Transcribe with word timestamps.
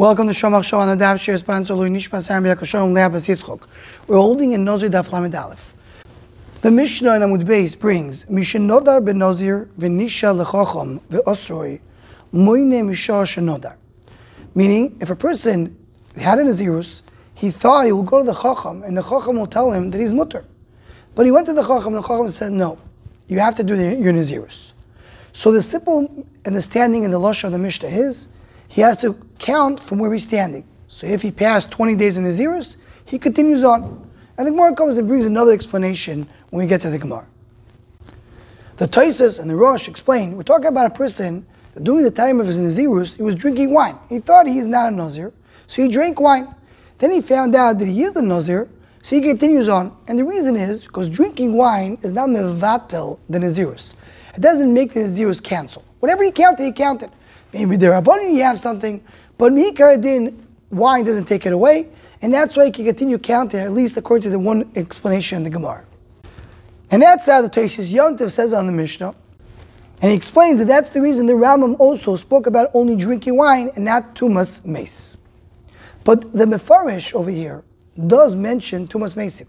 Welcome 0.00 0.28
to 0.28 0.32
Shomach 0.32 0.64
Show 0.64 0.78
on 0.78 0.96
the 0.96 1.04
Daf 1.04 1.20
Shir 1.20 1.36
sponsor 1.36 1.74
Louis 1.74 1.90
Nishmas 1.90 2.30
Aaron 2.30 2.42
B'Yakashon 2.42 2.94
Leabas 2.94 3.28
Yitzchok. 3.28 3.64
We're 4.06 4.16
holding 4.16 4.52
in 4.52 4.64
Nozir 4.64 4.88
Daf 4.88 5.12
Lamed 5.12 5.34
Aleph. 5.34 5.76
The 6.62 6.70
Mishnah 6.70 7.16
in 7.16 7.20
Amud 7.20 7.44
Beis 7.44 7.78
brings 7.78 8.24
Mishin 8.24 8.62
Nodar 8.62 9.04
ben 9.04 9.18
Nozir 9.18 9.66
v'Nisha 9.78 10.42
lechacham 10.42 11.00
v'Osroi 11.10 11.80
Moine 12.32 12.86
Misha 12.86 13.12
Shenodar. 13.12 13.76
Meaning, 14.54 14.96
if 15.02 15.10
a 15.10 15.14
person 15.14 15.76
had 16.16 16.38
a 16.38 16.44
Nazirus, 16.44 17.02
he 17.34 17.50
thought 17.50 17.84
he 17.84 17.92
will 17.92 18.02
go 18.02 18.20
to 18.20 18.24
the 18.24 18.32
Chacham 18.32 18.82
and 18.82 18.96
the 18.96 19.02
Chacham 19.02 19.36
will 19.36 19.46
tell 19.46 19.70
him 19.70 19.90
that 19.90 20.00
he's 20.00 20.14
mutter. 20.14 20.46
But 21.14 21.26
he 21.26 21.30
went 21.30 21.44
to 21.44 21.52
the 21.52 21.60
Chacham 21.60 21.88
and 21.88 22.02
the 22.02 22.08
Chacham 22.08 22.30
said, 22.30 22.52
no, 22.52 22.78
you 23.28 23.38
have 23.40 23.54
to 23.56 23.62
do 23.62 23.76
the, 23.76 23.96
your 23.96 24.14
Nazirus. 24.14 24.72
So 25.34 25.52
the 25.52 25.60
simple 25.60 26.26
understanding 26.46 27.02
in 27.02 27.10
the 27.10 27.18
Lush 27.18 27.44
of 27.44 27.52
the 27.52 27.58
Mishnah 27.58 27.90
is, 27.90 28.28
he 28.70 28.80
has 28.82 28.96
to 28.98 29.14
count 29.40 29.80
from 29.80 29.98
where 29.98 30.12
he's 30.12 30.22
standing. 30.22 30.64
So 30.86 31.06
if 31.06 31.22
he 31.22 31.32
passed 31.32 31.72
20 31.72 31.96
days 31.96 32.16
in 32.16 32.24
Nazirus, 32.24 32.76
he 33.04 33.18
continues 33.18 33.64
on. 33.64 34.08
And 34.38 34.46
the 34.46 34.52
Gemara 34.52 34.74
comes 34.74 34.96
and 34.96 35.08
brings 35.08 35.26
another 35.26 35.52
explanation 35.52 36.28
when 36.50 36.64
we 36.64 36.68
get 36.68 36.80
to 36.82 36.90
the 36.90 36.98
Gemara. 36.98 37.26
The 38.76 38.86
Taisus 38.86 39.40
and 39.40 39.50
the 39.50 39.56
Rosh 39.56 39.88
explain, 39.88 40.36
we're 40.36 40.44
talking 40.44 40.68
about 40.68 40.86
a 40.86 40.90
person 40.90 41.44
that 41.74 41.82
during 41.82 42.04
the 42.04 42.12
time 42.12 42.40
of 42.40 42.46
his 42.46 42.58
Nazirus, 42.58 43.16
he 43.16 43.22
was 43.22 43.34
drinking 43.34 43.74
wine. 43.74 43.98
He 44.08 44.20
thought 44.20 44.46
he's 44.46 44.66
not 44.66 44.86
a 44.86 44.90
Nazir, 44.92 45.32
so 45.66 45.82
he 45.82 45.88
drank 45.88 46.20
wine. 46.20 46.54
Then 46.98 47.10
he 47.10 47.20
found 47.20 47.56
out 47.56 47.78
that 47.80 47.88
he 47.88 48.04
is 48.04 48.16
a 48.16 48.22
Nazir, 48.22 48.68
so 49.02 49.16
he 49.16 49.20
continues 49.20 49.68
on. 49.68 49.96
And 50.06 50.16
the 50.16 50.24
reason 50.24 50.54
is 50.54 50.84
because 50.84 51.08
drinking 51.08 51.54
wine 51.54 51.98
is 52.02 52.12
not 52.12 52.28
mevatel 52.28 53.18
the 53.28 53.40
Nazirus. 53.40 53.96
It 54.34 54.40
doesn't 54.40 54.72
make 54.72 54.94
the 54.94 55.00
Nazirus 55.00 55.42
cancel. 55.42 55.84
Whatever 55.98 56.22
he 56.22 56.30
counted, 56.30 56.64
he 56.64 56.72
counted. 56.72 57.10
Maybe 57.52 57.76
there 57.76 57.94
are 57.94 58.20
you 58.20 58.42
have 58.42 58.58
something, 58.58 59.02
but 59.38 59.52
Mikaradin, 59.52 60.40
wine 60.70 61.04
doesn't 61.04 61.24
take 61.24 61.46
it 61.46 61.52
away, 61.52 61.88
and 62.22 62.32
that's 62.32 62.56
why 62.56 62.66
he 62.66 62.70
can 62.70 62.84
continue 62.84 63.18
counting, 63.18 63.60
at 63.60 63.72
least 63.72 63.96
according 63.96 64.24
to 64.24 64.30
the 64.30 64.38
one 64.38 64.70
explanation 64.76 65.38
in 65.38 65.44
the 65.44 65.50
Gemara. 65.50 65.84
And 66.90 67.02
that's 67.02 67.26
how 67.26 67.40
the 67.40 67.48
Tosis 67.48 67.92
Yontif 67.92 68.30
says 68.30 68.52
on 68.52 68.66
the 68.66 68.72
Mishnah. 68.72 69.14
And 70.02 70.10
he 70.10 70.16
explains 70.16 70.58
that 70.58 70.66
that's 70.66 70.90
the 70.90 71.02
reason 71.02 71.26
the 71.26 71.34
Rambam 71.34 71.76
also 71.78 72.16
spoke 72.16 72.46
about 72.46 72.70
only 72.74 72.96
drinking 72.96 73.36
wine 73.36 73.70
and 73.74 73.84
not 73.84 74.14
Tumas 74.14 74.64
Mace. 74.64 75.16
But 76.04 76.32
the 76.32 76.46
Mefarish 76.46 77.12
over 77.14 77.30
here 77.30 77.62
does 78.06 78.34
mention 78.34 78.88
Tumas 78.88 79.14
Mace. 79.14 79.42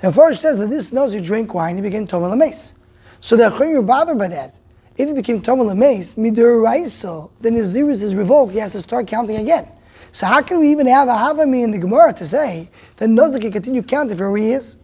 The 0.00 0.08
Mefarish 0.08 0.38
says 0.38 0.58
that 0.58 0.70
this 0.70 0.92
knows 0.92 1.14
you 1.14 1.20
drink 1.20 1.52
wine, 1.52 1.76
he 1.76 1.82
became 1.82 2.06
Tomal 2.06 2.36
Mace. 2.36 2.74
So 3.20 3.36
the 3.36 3.54
Achim 3.54 3.76
are 3.76 3.82
bothered 3.82 4.18
by 4.18 4.28
that. 4.28 4.54
If 4.96 5.08
he 5.08 5.14
became 5.14 5.40
Tomal 5.40 5.74
Mace, 5.76 6.14
Miduraiso, 6.16 7.30
then 7.40 7.54
his 7.54 7.74
Zirus 7.74 8.02
is 8.02 8.14
revoked, 8.14 8.52
he 8.52 8.58
has 8.58 8.72
to 8.72 8.80
start 8.80 9.06
counting 9.06 9.36
again. 9.36 9.68
So 10.12 10.26
how 10.26 10.42
can 10.42 10.60
we 10.60 10.70
even 10.70 10.86
have 10.86 11.08
a 11.08 11.12
Havami 11.12 11.62
in 11.62 11.70
the 11.70 11.78
Gemara 11.78 12.12
to 12.14 12.26
say 12.26 12.68
that 12.96 13.08
Nozik 13.08 13.40
can 13.40 13.52
continue 13.52 13.82
counting 13.82 14.16
for 14.16 14.30
where 14.30 14.42
he 14.42 14.52
is? 14.52 14.76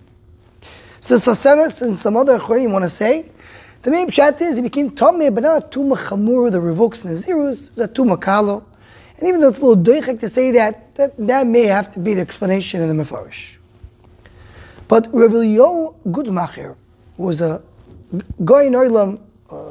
So 1.00 1.16
Sasemis 1.16 1.82
and 1.82 1.98
some 1.98 2.16
other 2.16 2.38
Achorim 2.38 2.72
want 2.72 2.84
to 2.84 2.88
say, 2.88 3.30
the 3.82 3.90
main 3.90 4.08
pshat 4.08 4.40
is 4.40 4.56
he 4.56 4.62
became 4.62 4.90
Tomei, 4.90 5.32
but 5.32 5.42
not 5.42 5.62
a 5.62 5.66
Tuma 5.66 5.96
Chamur 5.96 6.50
that 6.50 6.60
revokes 6.60 7.02
Nazirus, 7.02 7.68
it's 7.68 7.78
a 7.78 7.86
Tuma 7.86 8.20
Kalo. 8.20 8.64
And 9.18 9.28
even 9.28 9.40
though 9.40 9.48
it's 9.48 9.58
a 9.58 9.64
little 9.64 9.82
doichek 9.82 10.18
to 10.20 10.28
say 10.28 10.50
that, 10.52 10.94
that, 10.94 11.14
that 11.26 11.46
may 11.46 11.62
have 11.62 11.90
to 11.92 12.00
be 12.00 12.14
the 12.14 12.20
explanation 12.20 12.80
in 12.80 12.96
the 12.96 13.04
Mefarish. 13.04 13.56
But 14.88 15.08
Rabbi 15.12 15.42
Yo 15.42 15.94
Gudmacher 16.06 16.74
was 17.18 17.40
a 17.40 17.62
guy 18.44 18.62
in 18.62 18.72
Oilam, 18.72 19.20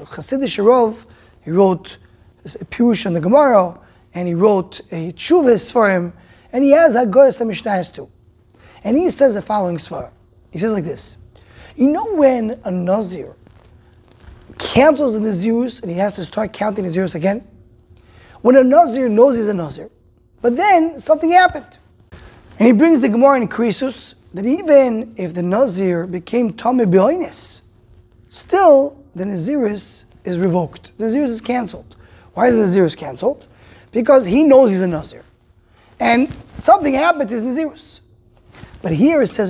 Hasidic 0.10 0.64
Rov, 0.64 1.06
he 1.44 1.52
wrote 1.52 1.98
a 2.46 2.66
Pirush 2.66 3.06
on 3.06 3.14
the 3.14 3.20
Gemara, 3.20 3.80
and 4.14 4.28
he 4.28 4.34
wrote 4.34 4.82
a 4.92 5.12
Chuvis 5.14 5.72
for 5.72 5.90
him, 5.90 6.14
and 6.52 6.64
he 6.64 6.72
has 6.72 6.96
Hagoyas 6.96 7.40
Mishnayos 7.46 7.94
too. 7.94 8.10
And 8.84 8.98
he 8.98 9.10
says 9.10 9.34
the 9.34 9.42
following 9.42 9.78
Svar. 9.78 10.12
He 10.52 10.60
says 10.60 10.74
like 10.74 10.86
this 10.86 11.18
You 11.76 11.90
know 11.90 12.14
when 12.14 12.60
a 12.64 12.72
Nazir 12.72 13.36
cancels 14.58 15.14
the 15.14 15.20
Nazirus 15.20 15.82
and 15.82 15.92
he 15.92 15.98
has 15.98 16.14
to 16.14 16.26
start 16.26 16.54
counting 16.54 16.84
the 16.84 16.90
Nazirus 16.90 17.16
again? 17.16 17.48
When 18.42 18.56
a 18.56 18.64
Nazir 18.64 19.10
knows 19.10 19.36
he's 19.36 19.48
a 19.48 19.54
Nazir, 19.54 19.90
but 20.42 20.56
then 20.56 21.00
something 21.00 21.32
happened. 21.32 21.78
And 22.60 22.68
he 22.68 22.72
brings 22.72 23.02
the 23.02 23.10
Gemara 23.10 23.38
in 23.38 23.48
Krisus 23.48 24.16
that 24.34 24.46
even 24.46 25.14
if 25.18 25.34
the 25.34 25.44
Nazir 25.44 26.08
became 26.08 26.54
Tommy 26.54 26.86
Bioinis, 26.86 27.62
still 28.30 29.04
the 29.18 29.26
Nazirus 29.26 30.06
is 30.24 30.40
revoked. 30.40 30.98
The 30.98 31.06
Nazirus 31.06 31.30
is 31.30 31.42
cancelled. 31.42 31.96
Why 32.34 32.48
is 32.48 32.56
the 32.56 32.62
Nazirus 32.62 32.96
cancelled? 32.96 33.48
Because 33.92 34.26
he 34.26 34.44
knows 34.44 34.72
he's 34.72 34.82
a 34.82 34.88
Nazir. 34.88 35.24
And 36.00 36.32
something 36.58 36.94
happened 36.94 37.30
to 37.30 37.36
his 37.36 37.44
Nazirus. 37.44 38.02
But 38.82 38.92
here 38.92 39.22
it 39.22 39.28
says, 39.28 39.50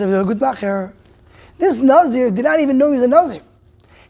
this 1.59 1.77
Nazir 1.77 2.31
did 2.31 2.45
not 2.45 2.59
even 2.59 2.77
know 2.77 2.91
he's 2.91 3.01
a 3.01 3.07
Nazir. 3.07 3.41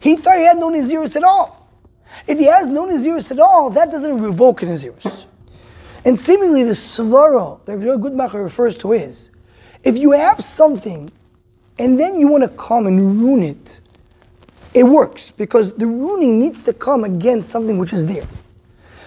He 0.00 0.16
thought 0.16 0.36
he 0.36 0.44
had 0.44 0.58
no 0.58 0.70
Nazirus 0.70 1.16
at 1.16 1.24
all. 1.24 1.68
If 2.26 2.38
he 2.38 2.44
has 2.44 2.68
no 2.68 2.86
Nazirus 2.86 3.30
at 3.32 3.40
all, 3.40 3.70
that 3.70 3.90
doesn't 3.90 4.20
revoke 4.20 4.62
a 4.62 4.66
Nazirus. 4.66 5.26
And 6.04 6.20
seemingly 6.20 6.62
the 6.62 6.72
Svara 6.72 7.64
that 7.64 7.78
Gutmacher 7.78 8.42
refers 8.42 8.76
to 8.76 8.92
is, 8.92 9.30
if 9.82 9.98
you 9.98 10.12
have 10.12 10.40
something 10.40 11.10
and 11.78 11.98
then 11.98 12.20
you 12.20 12.28
want 12.28 12.44
to 12.44 12.50
come 12.50 12.86
and 12.86 13.20
ruin 13.20 13.42
it, 13.42 13.80
it 14.74 14.84
works 14.84 15.30
because 15.30 15.72
the 15.74 15.86
ruining 15.86 16.38
needs 16.38 16.62
to 16.62 16.72
come 16.72 17.04
against 17.04 17.50
something 17.50 17.78
which 17.78 17.92
is 17.92 18.06
there. 18.06 18.26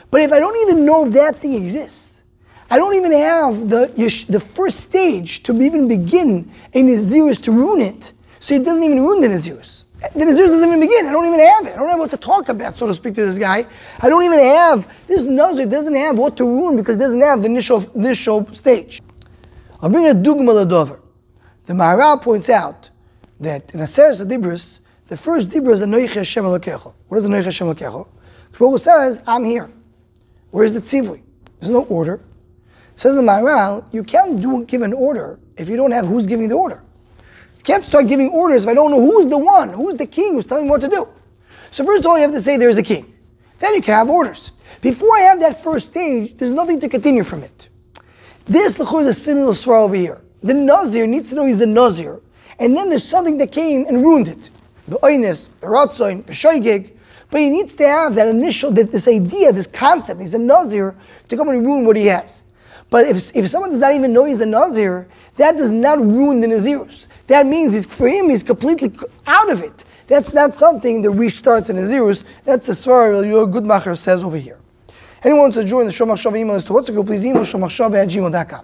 But 0.09 0.21
if 0.21 0.31
I 0.31 0.39
don't 0.39 0.57
even 0.67 0.85
know 0.85 1.09
that 1.09 1.39
thing 1.39 1.53
exists, 1.53 2.23
I 2.69 2.77
don't 2.77 2.95
even 2.95 3.11
have 3.11 3.69
the, 3.69 4.25
the 4.29 4.39
first 4.39 4.79
stage 4.79 5.43
to 5.43 5.61
even 5.61 5.87
begin 5.87 6.51
a 6.73 6.81
Nazirus 6.81 7.41
to 7.43 7.51
ruin 7.51 7.81
it, 7.81 8.13
so 8.39 8.53
it 8.55 8.63
doesn't 8.63 8.83
even 8.83 9.01
ruin 9.01 9.21
the 9.21 9.27
Nazirus. 9.27 9.83
The 10.15 10.25
Nazirus 10.25 10.47
doesn't 10.47 10.67
even 10.67 10.79
begin. 10.79 11.05
I 11.05 11.11
don't 11.11 11.27
even 11.27 11.39
have 11.39 11.67
it. 11.67 11.73
I 11.73 11.75
don't 11.75 11.89
have 11.89 11.99
what 11.99 12.09
to 12.11 12.17
talk 12.17 12.49
about, 12.49 12.75
so 12.75 12.87
to 12.87 12.93
speak, 12.93 13.13
to 13.15 13.25
this 13.25 13.37
guy. 13.37 13.65
I 13.99 14.09
don't 14.09 14.23
even 14.23 14.39
have, 14.39 14.91
this 15.05 15.23
Nazir 15.23 15.65
doesn't 15.65 15.95
have 15.95 16.17
what 16.17 16.35
to 16.37 16.45
ruin 16.45 16.75
because 16.75 16.95
it 16.95 16.99
doesn't 16.99 17.21
have 17.21 17.41
the 17.41 17.47
initial, 17.47 17.89
initial 17.93 18.51
stage. 18.53 19.01
I'll 19.81 19.89
bring 19.89 20.07
a 20.07 20.13
Dugma 20.13 20.65
Ladover. 20.65 20.99
The 21.65 21.73
Maharal 21.73 22.21
points 22.21 22.49
out 22.49 22.89
that 23.39 23.73
in 23.73 23.79
Aseres 23.79 24.25
Adibris, 24.25 24.79
the 25.11 25.17
first 25.17 25.49
dibra 25.49 25.73
is 25.73 25.81
a 25.81 25.85
Noiche 25.85 26.13
Hashem 26.13 26.45
Elokecho. 26.45 26.93
What 27.09 27.17
is 27.17 27.25
a 27.25 27.27
Noiche 27.27 27.43
Hashem 27.43 27.67
Elokecho? 27.67 28.07
Shmuel 28.53 28.79
says, 28.79 29.21
I'm 29.27 29.43
here. 29.43 29.69
Where's 30.51 30.73
the 30.73 30.79
tzivui? 30.79 31.21
There's 31.59 31.69
no 31.69 31.83
order. 31.87 32.21
Says 32.95 33.15
the 33.15 33.21
Maharal, 33.21 33.83
you 33.91 34.05
can't 34.05 34.41
do, 34.41 34.63
give 34.63 34.83
an 34.83 34.93
order 34.93 35.37
if 35.57 35.67
you 35.67 35.75
don't 35.75 35.91
have 35.91 36.05
who's 36.05 36.25
giving 36.25 36.47
the 36.47 36.55
order. 36.55 36.81
You 37.57 37.63
can't 37.63 37.83
start 37.83 38.07
giving 38.07 38.29
orders 38.29 38.63
if 38.63 38.69
I 38.69 38.73
don't 38.73 38.89
know 38.89 39.01
who's 39.01 39.27
the 39.27 39.37
one, 39.37 39.73
who's 39.73 39.95
the 39.95 40.05
king 40.05 40.35
who's 40.35 40.45
telling 40.45 40.63
me 40.63 40.69
what 40.69 40.79
to 40.79 40.87
do. 40.87 41.05
So 41.71 41.83
first 41.83 42.05
of 42.05 42.07
all, 42.07 42.15
you 42.17 42.23
have 42.23 42.31
to 42.31 42.39
say 42.39 42.55
there's 42.55 42.77
a 42.77 42.83
king. 42.83 43.13
Then 43.59 43.75
you 43.75 43.81
can 43.81 43.93
have 43.95 44.09
orders. 44.09 44.51
Before 44.79 45.13
I 45.17 45.23
have 45.23 45.41
that 45.41 45.61
first 45.61 45.87
stage, 45.87 46.37
there's 46.37 46.53
nothing 46.53 46.79
to 46.79 46.87
continue 46.87 47.25
from 47.25 47.43
it. 47.43 47.67
This 48.45 48.79
is 48.79 49.07
a 49.07 49.13
similar 49.13 49.55
story 49.55 49.81
over 49.81 49.95
here. 49.95 50.21
The 50.41 50.53
Nazir 50.53 51.05
needs 51.05 51.27
to 51.31 51.35
know 51.35 51.45
he's 51.45 51.59
a 51.59 51.65
Nazir. 51.65 52.21
And 52.59 52.77
then 52.77 52.87
there's 52.87 53.03
something 53.03 53.37
that 53.39 53.51
came 53.51 53.85
and 53.87 54.01
ruined 54.01 54.29
it 54.29 54.51
be'oines, 54.89 55.49
be'rotzoin, 55.61 56.25
be'shoigig, 56.25 56.91
but 57.29 57.39
he 57.39 57.49
needs 57.49 57.75
to 57.75 57.87
have 57.87 58.15
that 58.15 58.27
initial, 58.27 58.71
this 58.71 59.07
idea, 59.07 59.53
this 59.53 59.67
concept, 59.67 60.19
he's 60.19 60.33
a 60.33 60.39
Nazir, 60.39 60.95
to 61.29 61.37
come 61.37 61.49
and 61.49 61.65
ruin 61.65 61.85
what 61.85 61.95
he 61.95 62.07
has. 62.07 62.43
But 62.89 63.07
if, 63.07 63.35
if 63.35 63.47
someone 63.47 63.71
does 63.71 63.79
not 63.79 63.93
even 63.93 64.11
know 64.11 64.25
he's 64.25 64.41
a 64.41 64.45
Nazir, 64.45 65.07
that 65.37 65.55
does 65.55 65.71
not 65.71 65.97
ruin 65.99 66.41
the 66.41 66.47
Nazirus. 66.47 67.07
That 67.27 67.45
means 67.45 67.73
he's, 67.73 67.85
for 67.85 68.07
him, 68.07 68.29
he's 68.29 68.43
completely 68.43 68.93
out 69.25 69.49
of 69.49 69.61
it. 69.61 69.85
That's 70.07 70.33
not 70.33 70.55
something 70.55 71.01
that 71.03 71.09
restarts 71.11 71.69
in 71.69 71.77
Nazirus. 71.77 72.25
That's 72.43 72.67
the 72.67 72.75
story 72.75 73.27
your 73.29 73.47
Gutmacher 73.47 73.97
says 73.97 74.25
over 74.25 74.35
here. 74.35 74.59
Anyone 75.23 75.43
wants 75.43 75.57
to 75.57 75.63
join 75.63 75.85
the 75.85 75.91
Shomach 75.91 76.17
Shav 76.17 76.37
email 76.37 76.55
list 76.55 76.67
to 76.67 76.73
WhatsApp 76.73 76.93
group, 76.93 77.05
please 77.05 77.25
email 77.25 77.43
shomachshav 77.43 77.95
at 77.95 78.09
gmail.com. 78.09 78.59